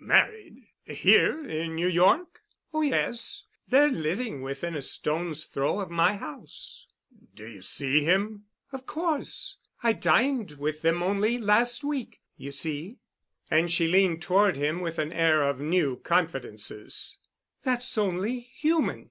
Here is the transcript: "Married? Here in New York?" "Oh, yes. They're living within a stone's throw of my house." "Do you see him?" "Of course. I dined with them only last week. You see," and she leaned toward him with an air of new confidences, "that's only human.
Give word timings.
"Married? 0.00 0.68
Here 0.84 1.44
in 1.46 1.74
New 1.74 1.86
York?" 1.86 2.40
"Oh, 2.72 2.80
yes. 2.80 3.44
They're 3.68 3.90
living 3.90 4.40
within 4.40 4.74
a 4.74 4.80
stone's 4.80 5.44
throw 5.44 5.80
of 5.80 5.90
my 5.90 6.16
house." 6.16 6.86
"Do 7.34 7.46
you 7.46 7.60
see 7.60 8.02
him?" 8.02 8.46
"Of 8.72 8.86
course. 8.86 9.58
I 9.82 9.92
dined 9.92 10.52
with 10.52 10.80
them 10.80 11.02
only 11.02 11.36
last 11.36 11.84
week. 11.84 12.22
You 12.38 12.52
see," 12.52 13.00
and 13.50 13.70
she 13.70 13.86
leaned 13.86 14.22
toward 14.22 14.56
him 14.56 14.80
with 14.80 14.98
an 14.98 15.12
air 15.12 15.42
of 15.42 15.60
new 15.60 15.96
confidences, 15.96 17.18
"that's 17.62 17.98
only 17.98 18.40
human. 18.40 19.10